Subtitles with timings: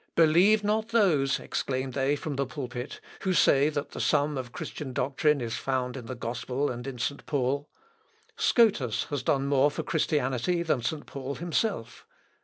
[0.15, 4.93] "Believe not those," exclaimed they from the pulpit, "who say that the sum of Christian
[4.93, 7.23] doctrine is found in the Gospel and in St.
[7.27, 7.69] Paul.
[8.35, 11.05] Scotus has done more for Christianity than St.
[11.05, 12.07] Paul himself.